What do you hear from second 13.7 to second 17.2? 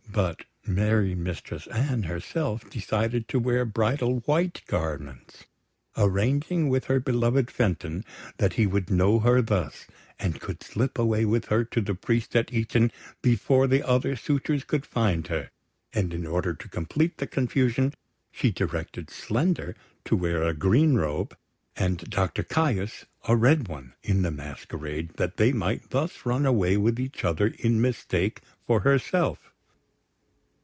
other suitors could find her; and in order to complete